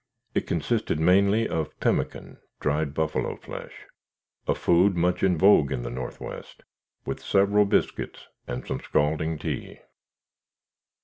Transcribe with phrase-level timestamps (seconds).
[0.33, 3.85] It consisted mainly of pemmican (dried buffalo flesh),
[4.47, 6.63] a food much in vogue in the northwest,
[7.05, 9.77] with several biscuits and some scalding tea.